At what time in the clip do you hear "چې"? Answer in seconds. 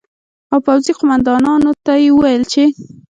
2.51-2.63